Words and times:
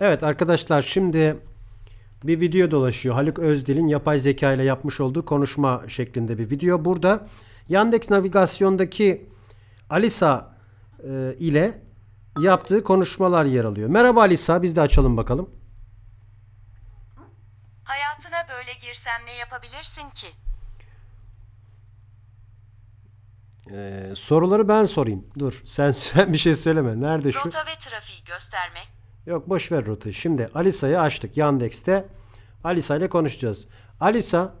Evet 0.00 0.22
arkadaşlar 0.22 0.82
şimdi 0.82 1.36
bir 2.24 2.40
video 2.40 2.70
dolaşıyor. 2.70 3.14
Haluk 3.14 3.38
Özdil'in 3.38 3.86
yapay 3.86 4.18
zeka 4.18 4.52
ile 4.52 4.64
yapmış 4.64 5.00
olduğu 5.00 5.24
konuşma 5.24 5.84
şeklinde 5.88 6.38
bir 6.38 6.50
video. 6.50 6.84
Burada 6.84 7.26
Yandex 7.68 8.10
navigasyondaki 8.10 9.30
Alisa 9.90 10.56
e, 10.98 11.34
ile 11.38 11.82
yaptığı 12.40 12.84
konuşmalar 12.84 13.44
yer 13.44 13.64
alıyor. 13.64 13.88
Merhaba 13.88 14.20
Alisa 14.20 14.62
biz 14.62 14.76
de 14.76 14.80
açalım 14.80 15.16
bakalım. 15.16 15.50
Hayatına 17.84 18.46
böyle 18.56 18.72
girsem 18.72 19.26
ne 19.26 19.34
yapabilirsin 19.34 20.10
ki? 20.10 20.26
Ee, 23.72 24.12
soruları 24.16 24.68
ben 24.68 24.84
sorayım. 24.84 25.26
Dur 25.38 25.62
sen, 25.64 25.90
sen 25.92 26.32
bir 26.32 26.38
şey 26.38 26.54
söyleme. 26.54 27.00
Nerede 27.00 27.32
şu? 27.32 27.46
Rota 27.46 27.66
ve 27.66 27.78
trafiği 27.78 28.24
göstermek. 28.24 28.97
Yok 29.28 29.48
boş 29.48 29.72
ver 29.72 29.86
rotayı. 29.86 30.12
Şimdi 30.12 30.46
Alisa'yı 30.54 31.00
açtık 31.00 31.36
Yandex'te. 31.36 32.08
Alisa 32.64 32.96
ile 32.96 33.08
konuşacağız. 33.08 33.68
Alisa 34.00 34.54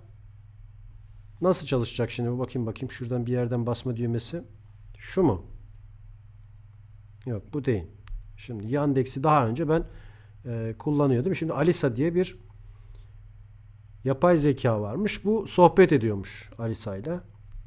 nasıl 1.40 1.66
çalışacak 1.66 2.10
şimdi? 2.10 2.38
Bakayım 2.38 2.66
bakayım. 2.66 2.90
Şuradan 2.90 3.26
bir 3.26 3.32
yerden 3.32 3.66
basma 3.66 3.96
düğmesi. 3.96 4.42
Şu 4.98 5.22
mu? 5.22 5.46
Yok 7.26 7.42
bu 7.52 7.64
değil. 7.64 7.84
Şimdi 8.36 8.72
Yandex'i 8.72 9.22
daha 9.22 9.48
önce 9.48 9.68
ben 9.68 9.84
e, 10.44 10.74
kullanıyordum. 10.78 11.34
Şimdi 11.34 11.52
Alisa 11.52 11.96
diye 11.96 12.14
bir 12.14 12.38
yapay 14.04 14.36
zeka 14.36 14.80
varmış. 14.80 15.24
Bu 15.24 15.46
sohbet 15.46 15.92
ediyormuş 15.92 16.50
Alisa 16.58 16.96
ile. 16.96 17.20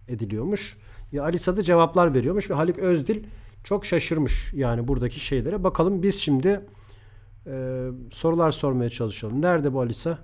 Ediliyormuş. 0.08 0.78
Ya 1.12 1.24
Alisa 1.24 1.58
da 1.58 1.64
cevaplar 1.64 2.16
veriyormuş 2.16 2.50
ve 2.50 2.54
Haluk 2.54 2.80
Özdil 2.80 3.24
çok 3.64 3.86
şaşırmış 3.86 4.54
yani 4.54 4.88
buradaki 4.88 5.20
şeylere. 5.20 5.64
Bakalım 5.64 6.04
biz 6.04 6.20
şimdi 6.20 6.62
e, 7.48 7.88
sorular 8.14 8.52
sormaya 8.52 8.90
çalışalım. 8.90 9.42
Nerede 9.42 9.74
bu 9.74 9.82
Alisa? 9.82 10.18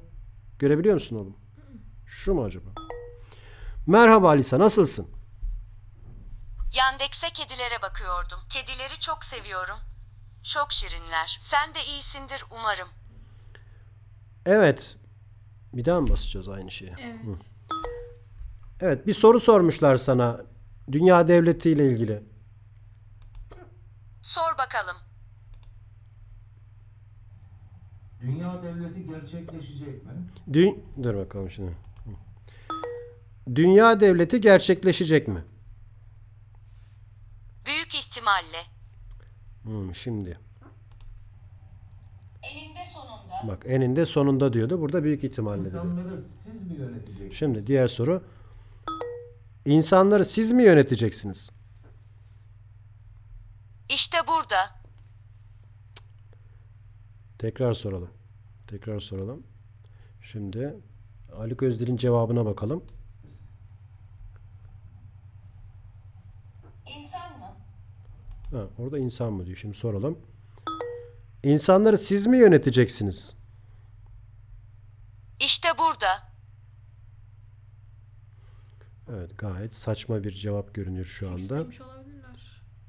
Görebiliyor 0.59 0.93
musun 0.93 1.15
oğlum? 1.15 1.37
Şu 2.05 2.33
mu 2.33 2.43
acaba? 2.43 2.69
Merhaba 3.87 4.29
Alisa 4.29 4.59
nasılsın? 4.59 5.07
Yandex'e 6.77 7.27
kedilere 7.29 7.81
bakıyordum. 7.81 8.39
Kedileri 8.49 8.99
çok 8.99 9.23
seviyorum. 9.23 9.77
Çok 10.43 10.71
şirinler. 10.71 11.37
Sen 11.39 11.73
de 11.75 11.79
iyisindir 11.85 12.43
umarım. 12.51 12.87
Evet. 14.45 14.97
Bir 15.73 15.85
daha 15.85 16.01
mı 16.01 16.07
basacağız 16.07 16.49
aynı 16.49 16.71
şeye? 16.71 16.93
Evet. 17.01 17.39
Evet 18.79 19.07
bir 19.07 19.13
soru 19.13 19.39
sormuşlar 19.39 19.97
sana. 19.97 20.41
Dünya 20.91 21.27
devletiyle 21.27 21.91
ilgili. 21.91 22.23
Sor 24.21 24.57
bakalım. 24.57 24.97
Dünya 28.27 28.63
devleti 28.63 29.05
gerçekleşecek 29.05 30.05
mi? 30.05 30.11
Dü 30.53 30.75
Dur 31.03 31.15
bakalım 31.15 31.49
şimdi. 31.49 31.71
Dünya 33.55 33.99
devleti 33.99 34.41
gerçekleşecek 34.41 35.27
mi? 35.27 35.43
Büyük 37.65 37.95
ihtimalle. 37.95 38.61
Hmm, 39.63 39.95
şimdi. 39.95 40.39
Eninde 42.43 42.85
sonunda. 42.93 43.47
Bak 43.47 43.63
eninde 43.65 44.05
sonunda 44.05 44.53
diyordu. 44.53 44.81
Burada 44.81 45.03
büyük 45.03 45.23
ihtimalle 45.23 45.59
dedi. 45.59 45.67
İnsanları 45.67 46.17
siz 46.21 46.67
mi 46.71 46.77
yöneteceksiniz? 46.77 47.33
Şimdi 47.33 47.67
diğer 47.67 47.87
soru. 47.87 48.23
İnsanları 49.65 50.25
siz 50.25 50.51
mi 50.51 50.63
yöneteceksiniz? 50.63 51.49
İşte 53.89 54.17
burada. 54.27 54.77
Tekrar 57.39 57.73
soralım. 57.73 58.16
Tekrar 58.67 58.99
soralım. 58.99 59.43
Şimdi 60.21 60.75
Haluk 61.31 61.63
Özdil'in 61.63 61.97
cevabına 61.97 62.45
bakalım. 62.45 62.83
İnsan 66.97 67.39
mı? 67.39 67.45
Ha, 68.51 68.67
orada 68.77 68.99
insan 68.99 69.33
mı 69.33 69.45
diyor. 69.45 69.57
Şimdi 69.57 69.77
soralım. 69.77 70.19
İnsanları 71.43 71.97
siz 71.97 72.27
mi 72.27 72.37
yöneteceksiniz? 72.37 73.35
İşte 75.39 75.67
burada. 75.77 76.07
Evet 79.09 79.37
gayet 79.37 79.75
saçma 79.75 80.23
bir 80.23 80.31
cevap 80.31 80.73
görünüyor 80.73 81.05
şu 81.05 81.29
anda. 81.29 81.65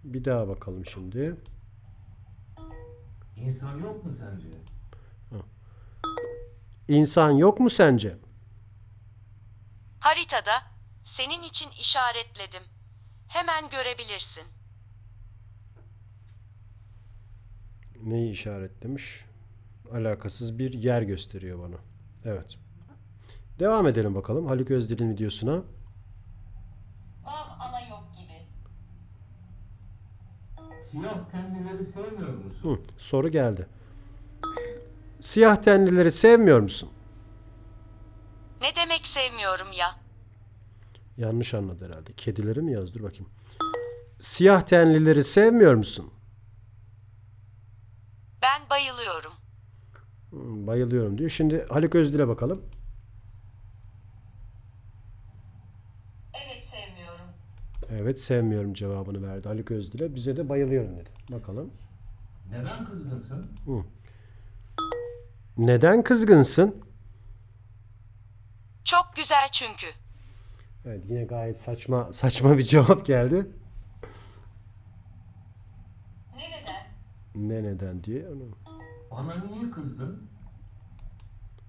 Bir 0.04 0.24
daha 0.24 0.48
bakalım 0.48 0.86
şimdi. 0.86 1.36
İnsan 3.36 3.78
yok 3.78 4.04
mu 4.04 4.10
sence? 4.10 4.46
İnsan 6.88 7.30
yok 7.30 7.60
mu 7.60 7.70
sence? 7.70 8.16
Haritada 10.00 10.52
senin 11.04 11.42
için 11.42 11.70
işaretledim. 11.80 12.62
Hemen 13.28 13.70
görebilirsin. 13.70 14.44
Neyi 18.02 18.30
işaretlemiş? 18.30 19.24
Alakasız 19.94 20.58
bir 20.58 20.72
yer 20.72 21.02
gösteriyor 21.02 21.58
bana. 21.58 21.76
Evet. 22.24 22.58
Devam 23.58 23.86
edelim 23.86 24.14
bakalım 24.14 24.46
Haluk 24.46 24.70
Özdil'in 24.70 25.10
videosuna. 25.10 25.56
Var 27.24 27.48
ama 27.60 27.80
yok 27.90 28.04
gibi. 28.16 28.46
Siyah 30.82 31.28
tenlileri 31.28 31.84
sevmiyor 31.84 32.44
musun? 32.44 32.74
Hı, 32.76 32.80
soru 32.98 33.28
geldi. 33.28 33.66
Siyah 35.20 35.56
tenlileri 35.56 36.12
sevmiyor 36.12 36.60
musun? 36.60 36.88
Ne 38.60 38.76
demek 38.76 39.06
sevmiyorum 39.06 39.72
ya? 39.72 39.86
Yanlış 41.16 41.54
anladı 41.54 41.86
herhalde. 41.86 42.12
Kedileri 42.12 42.60
mi 42.62 42.72
yazdır 42.72 43.02
bakayım. 43.02 43.28
Siyah 44.18 44.62
tenlileri 44.62 45.24
sevmiyor 45.24 45.74
musun? 45.74 46.10
Ben 48.42 48.70
bayılıyorum. 48.70 49.32
Hı, 50.30 50.66
bayılıyorum 50.66 51.18
diyor. 51.18 51.30
Şimdi 51.30 51.66
Haluk 51.70 51.94
Özdil'e 51.94 52.28
bakalım. 52.28 52.62
Evet 56.46 56.64
sevmiyorum. 56.64 57.24
Evet 57.90 58.20
sevmiyorum 58.20 58.74
cevabını 58.74 59.22
verdi 59.28 59.48
Haluk 59.48 59.70
Özdil'e. 59.70 60.14
Bize 60.14 60.36
de 60.36 60.48
bayılıyorum 60.48 60.96
dedi. 60.96 61.10
Bakalım. 61.30 61.70
Neden 62.50 62.84
kızgınsın? 62.84 63.46
Neden 65.58 66.02
kızgınsın? 66.04 66.84
Çok 68.84 69.16
güzel 69.16 69.48
çünkü. 69.52 69.86
Evet 70.84 71.04
yine 71.08 71.24
gayet 71.24 71.60
saçma 71.60 72.12
saçma 72.12 72.58
bir 72.58 72.62
cevap 72.62 73.06
geldi. 73.06 73.46
Ne 76.36 76.50
neden? 76.50 76.86
Ne 77.34 77.62
neden 77.62 78.04
diye. 78.04 78.28
Onu 78.28 78.48
Bana 79.10 79.34
niye 79.44 79.70
kızdın? 79.70 80.30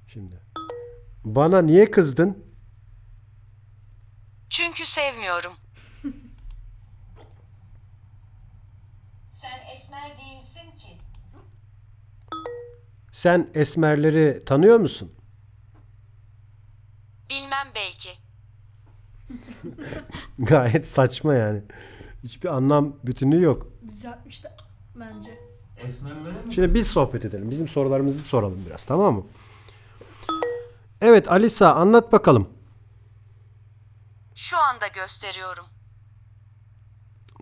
şimdi. 0.07 0.39
Bana 1.23 1.61
niye 1.61 1.91
kızdın? 1.91 2.45
Çünkü 4.49 4.85
sevmiyorum. 4.85 5.53
Sen 9.31 9.59
esmer 9.73 10.17
değilsin. 10.17 10.48
Sen 13.19 13.49
esmerleri 13.53 14.43
tanıyor 14.45 14.79
musun? 14.79 15.11
Bilmem 17.29 17.67
belki. 17.75 18.09
Gayet 20.39 20.87
saçma 20.87 21.33
yani. 21.33 21.61
Hiçbir 22.23 22.49
anlam 22.49 22.95
bütünlüğü 23.03 23.41
yok. 23.41 23.67
Düzeltmiş 23.91 24.43
de 24.43 24.51
bence. 24.95 25.39
Esmerlere 25.77 26.45
mi? 26.45 26.53
Şimdi 26.53 26.73
biz 26.73 26.87
sohbet 26.87 27.25
edelim. 27.25 27.51
Bizim 27.51 27.67
sorularımızı 27.67 28.23
soralım 28.23 28.63
biraz 28.65 28.85
tamam 28.85 29.15
mı? 29.15 29.25
Evet 31.01 31.31
Alisa 31.31 31.73
anlat 31.73 32.11
bakalım. 32.11 32.49
Şu 34.35 34.57
anda 34.57 34.87
gösteriyorum. 34.87 35.65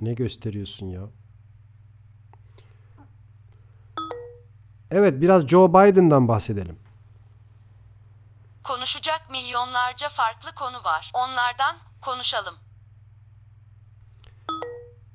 Ne 0.02 0.14
gösteriyorsun 0.14 0.86
ya? 0.86 1.10
Evet 4.92 5.22
biraz 5.22 5.48
Joe 5.48 5.70
Biden'dan 5.70 6.28
bahsedelim. 6.28 6.80
Konuşacak 8.64 9.30
milyonlarca 9.30 10.10
farklı 10.10 10.56
konu 10.56 10.84
var. 10.84 11.12
Onlardan 11.14 11.78
konuşalım. 12.02 12.56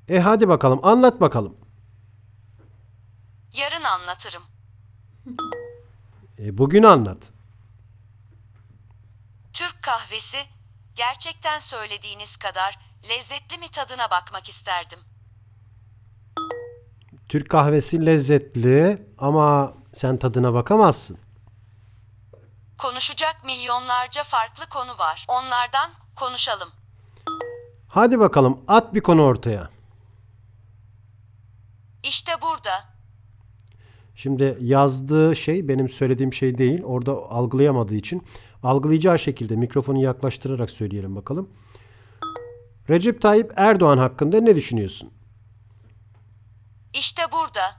E 0.09 0.19
hadi 0.19 0.49
bakalım 0.49 0.85
anlat 0.85 1.21
bakalım. 1.21 1.57
Yarın 3.53 3.83
anlatırım. 3.83 4.43
E, 6.39 6.57
bugün 6.57 6.83
anlat. 6.83 7.31
Türk 9.53 9.83
kahvesi 9.83 10.37
gerçekten 10.95 11.59
söylediğiniz 11.59 12.37
kadar 12.37 12.79
lezzetli 13.09 13.57
mi 13.57 13.67
tadına 13.71 14.11
bakmak 14.11 14.49
isterdim. 14.49 14.99
Türk 17.33 17.49
kahvesi 17.49 18.05
lezzetli 18.05 19.07
ama 19.17 19.73
Sen 19.93 20.17
tadına 20.17 20.53
bakamazsın. 20.53 21.17
Konuşacak 22.77 23.35
milyonlarca 23.45 24.23
farklı 24.23 24.65
konu 24.69 24.97
var. 24.99 25.25
Onlardan 25.27 25.91
konuşalım. 26.15 26.69
Hadi 27.87 28.19
bakalım 28.19 28.59
at 28.67 28.93
bir 28.93 29.01
konu 29.01 29.23
ortaya. 29.23 29.69
İşte 32.03 32.31
burada. 32.41 32.83
Şimdi 34.15 34.57
yazdığı 34.61 35.35
şey 35.35 35.67
benim 35.67 35.89
söylediğim 35.89 36.33
şey 36.33 36.57
değil. 36.57 36.83
Orada 36.83 37.11
algılayamadığı 37.11 37.95
için 37.95 38.23
algılayacağı 38.63 39.19
şekilde 39.19 39.55
mikrofonu 39.55 40.01
yaklaştırarak 40.01 40.69
söyleyelim 40.69 41.15
bakalım. 41.15 41.49
Recep 42.89 43.21
Tayyip 43.21 43.53
Erdoğan 43.55 43.97
hakkında 43.97 44.41
ne 44.41 44.55
düşünüyorsun? 44.55 45.11
İşte 46.93 47.21
burada. 47.31 47.75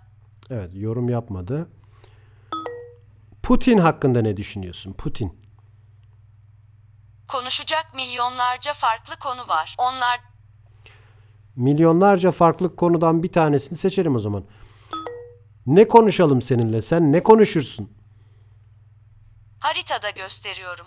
Evet 0.50 0.70
yorum 0.75 1.08
yapmadı. 1.08 1.69
Putin 3.43 3.78
hakkında 3.78 4.22
ne 4.22 4.37
düşünüyorsun? 4.37 4.93
Putin. 4.93 5.38
Konuşacak 7.28 7.94
milyonlarca 7.94 8.72
farklı 8.72 9.16
konu 9.16 9.49
var. 9.49 9.76
Onlar 9.78 10.20
Milyonlarca 11.56 12.31
farklı 12.31 12.76
konudan 12.76 13.22
bir 13.22 13.32
tanesini 13.32 13.78
seçelim 13.78 14.16
o 14.16 14.19
zaman. 14.19 14.44
Ne 15.66 15.88
konuşalım 15.88 16.43
seninle? 16.43 16.82
Sen 16.82 17.12
ne 17.12 17.22
konuşursun? 17.22 17.93
haritada 19.64 20.11
gösteriyorum. 20.11 20.87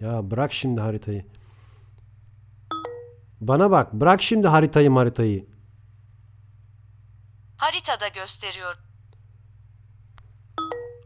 Ya 0.00 0.30
bırak 0.30 0.52
şimdi 0.52 0.80
haritayı. 0.80 1.24
Bana 3.40 3.70
bak 3.70 3.92
bırak 3.92 4.22
şimdi 4.22 4.48
haritayı 4.48 4.90
haritayı. 4.90 5.46
Haritada 7.56 8.08
gösteriyorum. 8.08 8.80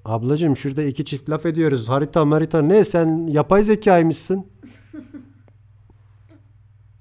Ablacığım 0.04 0.56
şurada 0.56 0.82
iki 0.82 1.04
çift 1.04 1.30
laf 1.30 1.46
ediyoruz. 1.46 1.88
Harita 1.88 2.24
marita 2.24 2.62
ne 2.62 2.84
sen 2.84 3.26
yapay 3.26 3.62
zekaymışsın. 3.62 4.46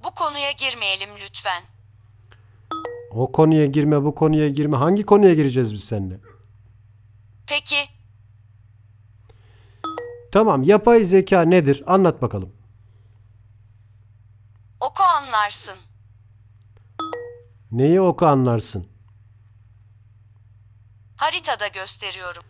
Bu 0.04 0.12
konuya 0.16 0.52
girmeyelim 0.52 1.10
lütfen. 1.26 1.64
O 3.12 3.32
konuya 3.32 3.66
girme 3.66 4.04
bu 4.04 4.16
konuya 4.16 4.50
girme. 4.50 4.78
Hangi 4.78 5.06
konuya 5.06 5.34
gireceğiz 5.34 5.74
biz 5.74 5.84
seninle? 5.84 6.20
Peki, 7.48 7.76
Tamam 10.32 10.64
yapay 10.64 11.04
zeka 11.04 11.42
nedir? 11.42 11.84
Anlat 11.88 12.22
bakalım. 12.22 12.54
oku 14.80 15.04
anlarsın. 15.04 15.76
Neyi 17.72 18.02
oku 18.02 18.26
anlarsın? 18.26 18.88
Haritada 21.18 21.68
gösteriyorum. 21.68 22.44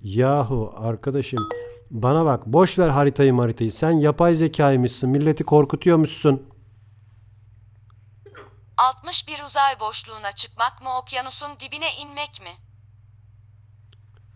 Yahu 0.00 0.74
arkadaşım 0.76 1.48
bana 1.90 2.24
bak 2.24 2.46
boş 2.46 2.78
ver 2.78 2.88
haritayı 2.88 3.38
haritayı. 3.38 3.72
Sen 3.72 3.90
yapay 3.90 4.34
zekaymışsın. 4.34 5.10
Milleti 5.10 5.44
korkutuyormuşsun. 5.44 6.52
61 8.76 9.42
uzay 9.46 9.80
boşluğuna 9.80 10.32
çıkmak 10.32 10.82
mı 10.82 10.98
okyanusun 10.98 11.50
dibine 11.60 11.86
inmek 12.02 12.40
mi? 12.42 12.50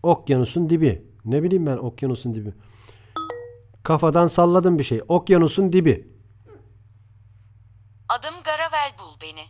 Okyanusun 0.03 0.69
dibi. 0.69 1.11
Ne 1.25 1.43
bileyim 1.43 1.65
ben 1.65 1.77
okyanusun 1.77 2.35
dibi. 2.35 2.53
Kafadan 3.83 4.27
salladım 4.27 4.79
bir 4.79 4.83
şey. 4.83 5.01
Okyanusun 5.07 5.73
dibi. 5.73 6.07
Adım 8.09 8.35
Garavel 8.43 8.91
bul 8.99 9.21
beni. 9.21 9.45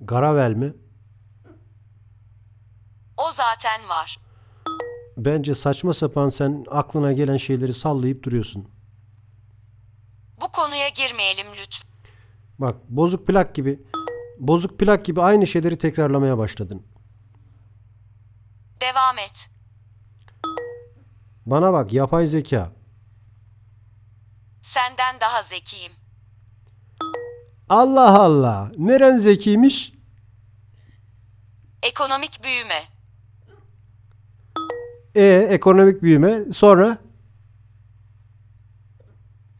Garavel 0.00 0.52
mi? 0.52 0.74
Zaten 3.36 3.88
var. 3.88 4.18
Bence 5.16 5.54
saçma 5.54 5.94
sapan 5.94 6.28
sen 6.28 6.64
aklına 6.70 7.12
gelen 7.12 7.36
şeyleri 7.36 7.72
sallayıp 7.72 8.22
duruyorsun. 8.22 8.68
Bu 10.40 10.48
konuya 10.52 10.88
girmeyelim 10.88 11.46
lütfen. 11.52 11.90
Bak 12.58 12.76
bozuk 12.88 13.26
plak 13.26 13.54
gibi 13.54 13.82
bozuk 14.38 14.78
plak 14.78 15.04
gibi 15.04 15.22
aynı 15.22 15.46
şeyleri 15.46 15.78
tekrarlamaya 15.78 16.38
başladın. 16.38 16.86
Devam 18.80 19.18
et. 19.18 19.50
Bana 21.46 21.72
bak 21.72 21.92
yapay 21.92 22.26
zeka. 22.26 22.72
Senden 24.62 25.20
daha 25.20 25.42
zekiyim. 25.42 25.92
Allah 27.68 28.20
Allah. 28.20 28.72
Neren 28.78 29.16
zekiymiş? 29.18 29.92
Ekonomik 31.82 32.44
büyüme. 32.44 32.95
E 35.16 35.46
ekonomik 35.50 36.02
büyüme 36.02 36.44
sonra 36.52 36.98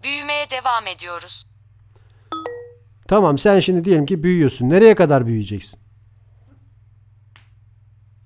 Büyümeye 0.03 0.51
devam 0.51 0.87
ediyoruz. 0.87 1.47
tamam 3.09 3.39
sen 3.39 3.61
şimdi 3.61 3.85
diyelim 3.85 4.07
ki 4.07 4.23
büyüyorsun. 4.23 4.71
Nereye 4.71 4.95
kadar 4.95 5.27
büyüyeceksin? 5.27 5.81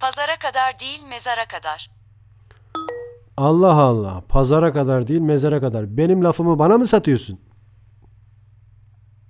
Pazara 0.01 0.39
kadar 0.39 0.81
değil 0.81 1.03
mezara 1.05 1.49
kadar. 1.49 1.91
Allah 3.37 3.75
Allah. 3.75 4.25
Pazara 4.29 4.73
kadar 4.73 5.09
değil 5.09 5.21
mezara 5.21 5.61
kadar. 5.61 5.97
Benim 5.97 6.25
lafımı 6.25 6.59
bana 6.59 6.79
mı 6.79 6.87
satıyorsun? 6.87 7.41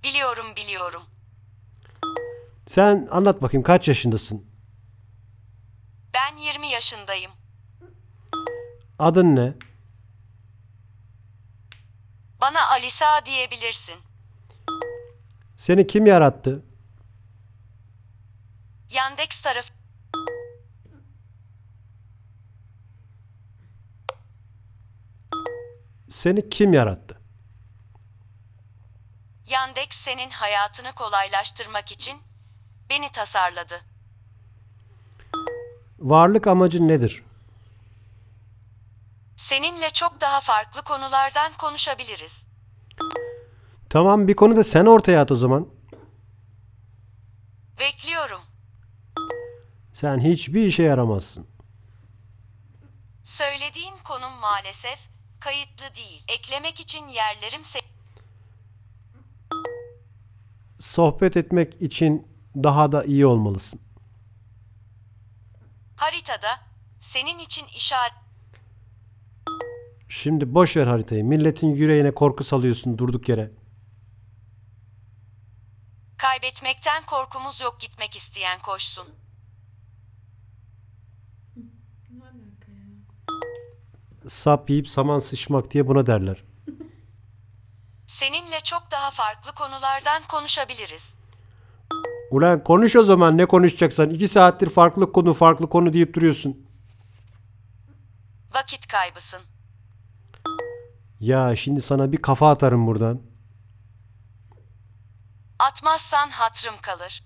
Biliyorum 0.04 0.46
biliyorum. 0.56 1.02
Sen 2.66 3.08
anlat 3.10 3.42
bakayım 3.42 3.62
kaç 3.62 3.88
yaşındasın? 3.88 4.44
Ben 6.14 6.36
20 6.36 6.68
yaşındayım. 6.68 7.30
Adın 9.00 9.36
ne? 9.36 9.54
Bana 12.40 12.68
Alisa 12.68 13.26
diyebilirsin. 13.26 13.94
Seni 15.56 15.86
kim 15.86 16.06
yarattı? 16.06 16.62
Yandex 18.90 19.40
taraf 19.42 19.70
Seni 26.08 26.48
kim 26.50 26.72
yarattı? 26.72 27.20
Yandex 29.46 29.88
senin 29.90 30.30
hayatını 30.30 30.92
kolaylaştırmak 30.92 31.92
için 31.92 32.18
beni 32.90 33.12
tasarladı. 33.12 33.80
Varlık 35.98 36.46
amacın 36.46 36.88
nedir? 36.88 37.22
Seninle 39.44 39.90
çok 39.90 40.20
daha 40.20 40.40
farklı 40.40 40.82
konulardan 40.82 41.52
konuşabiliriz. 41.58 42.46
Tamam 43.90 44.28
bir 44.28 44.36
konu 44.36 44.56
da 44.56 44.64
sen 44.64 44.86
ortaya 44.86 45.20
at 45.22 45.32
o 45.32 45.36
zaman. 45.36 45.68
Bekliyorum. 47.78 48.40
Sen 49.92 50.18
hiçbir 50.20 50.66
işe 50.66 50.82
yaramazsın. 50.82 51.46
Söylediğin 53.24 53.94
konum 54.04 54.32
maalesef 54.32 54.98
kayıtlı 55.40 55.94
değil. 55.96 56.24
Eklemek 56.28 56.80
için 56.80 57.08
yerlerim 57.08 57.62
se- 57.62 57.84
Sohbet 60.80 61.36
etmek 61.36 61.82
için 61.82 62.28
daha 62.56 62.92
da 62.92 63.04
iyi 63.04 63.26
olmalısın. 63.26 63.80
haritada 65.96 66.60
senin 67.00 67.38
için 67.38 67.66
işaret 67.76 68.12
Şimdi 70.10 70.54
boş 70.54 70.76
ver 70.76 70.86
haritayı. 70.86 71.24
Milletin 71.24 71.68
yüreğine 71.68 72.14
korku 72.14 72.44
salıyorsun 72.44 72.98
durduk 72.98 73.28
yere. 73.28 73.50
kaybetmekten 76.16 77.06
korkumuz 77.06 77.60
yok 77.60 77.80
gitmek 77.80 78.16
isteyen 78.16 78.58
koşsun. 78.62 79.08
Sap 84.28 84.70
yiyip 84.70 84.88
saman 84.88 85.18
sıçmak 85.18 85.70
diye 85.70 85.86
buna 85.86 86.06
derler. 86.06 86.44
Seninle 88.06 88.60
çok 88.64 88.90
daha 88.90 89.10
farklı 89.10 89.52
konulardan 89.54 90.22
konuşabiliriz. 90.28 91.14
Ulan 92.30 92.64
konuş 92.64 92.96
o 92.96 93.02
zaman 93.02 93.38
ne 93.38 93.46
konuşacaksan. 93.46 94.10
iki 94.10 94.28
saattir 94.28 94.70
farklı 94.70 95.12
konu 95.12 95.34
farklı 95.34 95.68
konu 95.68 95.92
deyip 95.92 96.14
duruyorsun. 96.14 96.66
Vakit 98.54 98.86
kaybısın. 98.86 99.40
Ya 101.20 101.56
şimdi 101.56 101.80
sana 101.80 102.12
bir 102.12 102.22
kafa 102.22 102.50
atarım 102.50 102.86
buradan. 102.86 103.20
Atmazsan 105.58 106.30
hatrım 106.30 106.74
kalır. 106.82 107.24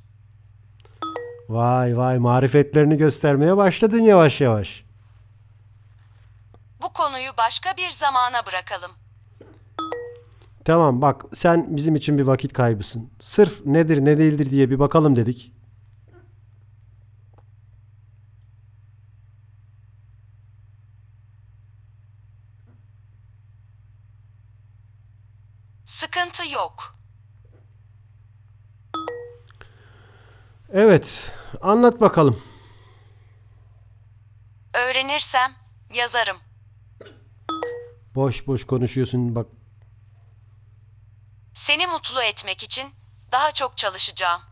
Vay 1.48 1.96
vay 1.96 2.18
marifetlerini 2.18 2.96
göstermeye 2.96 3.56
başladın 3.56 4.00
yavaş 4.00 4.40
yavaş. 4.40 4.84
Bu 6.82 6.92
konuyu 6.92 7.30
başka 7.38 7.76
bir 7.76 7.90
zamana 7.90 8.46
bırakalım. 8.46 8.90
Tamam 10.64 11.02
bak 11.02 11.24
sen 11.34 11.76
bizim 11.76 11.94
için 11.94 12.18
bir 12.18 12.22
vakit 12.22 12.52
kaybısın. 12.52 13.10
Sırf 13.20 13.66
nedir 13.66 14.04
ne 14.04 14.18
değildir 14.18 14.50
diye 14.50 14.70
bir 14.70 14.78
bakalım 14.78 15.16
dedik. 15.16 15.53
Sıkıntı 25.94 26.48
yok. 26.48 26.96
Evet. 30.72 31.32
Anlat 31.60 32.00
bakalım. 32.00 32.42
Öğrenirsem 34.74 35.52
yazarım. 35.94 36.36
Boş 38.14 38.46
boş 38.46 38.66
konuşuyorsun 38.66 39.34
bak. 39.34 39.46
Seni 41.52 41.86
mutlu 41.86 42.22
etmek 42.22 42.62
için 42.62 42.90
daha 43.32 43.52
çok 43.52 43.76
çalışacağım. 43.76 44.42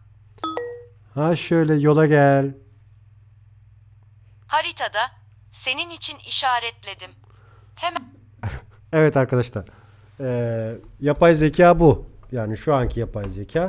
Ha 1.14 1.36
şöyle 1.36 1.74
yola 1.74 2.06
gel. 2.06 2.54
Haritada 4.46 5.10
senin 5.52 5.90
için 5.90 6.18
işaretledim. 6.18 7.10
Hemen 7.74 8.14
Evet 8.92 9.16
arkadaşlar. 9.16 9.81
Ee, 10.22 10.74
yapay 11.00 11.34
zeka 11.34 11.80
bu. 11.80 12.04
Yani 12.32 12.56
şu 12.56 12.74
anki 12.74 13.00
yapay 13.00 13.30
zeka. 13.30 13.68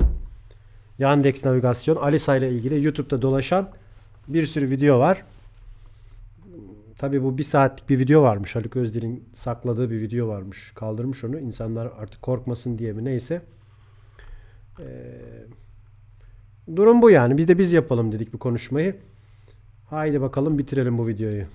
Yandex 0.99 1.45
navigasyon 1.45 1.95
Alisa 1.95 2.35
ile 2.35 2.51
ilgili 2.51 2.83
YouTube'da 2.83 3.21
dolaşan 3.21 3.69
bir 4.27 4.45
sürü 4.45 4.69
video 4.69 4.99
var. 4.99 5.23
Tabii 6.97 7.23
bu 7.23 7.37
bir 7.37 7.43
saatlik 7.43 7.89
bir 7.89 7.99
video 7.99 8.21
varmış. 8.21 8.55
Haluk 8.55 8.75
Özdil'in 8.75 9.23
sakladığı 9.33 9.91
bir 9.91 10.01
video 10.01 10.27
varmış. 10.27 10.71
Kaldırmış 10.75 11.23
onu. 11.23 11.39
İnsanlar 11.39 11.89
artık 11.99 12.21
korkmasın 12.21 12.77
diye 12.77 12.93
mi 12.93 13.05
neyse. 13.05 13.41
Ee, 14.79 14.85
durum 16.75 17.01
bu 17.01 17.09
yani. 17.09 17.37
Biz 17.37 17.47
de 17.47 17.57
biz 17.57 17.73
yapalım 17.73 18.11
dedik 18.11 18.33
bu 18.33 18.39
konuşmayı. 18.39 18.95
Haydi 19.89 20.21
bakalım 20.21 20.57
bitirelim 20.57 20.97
bu 20.97 21.07
videoyu. 21.07 21.45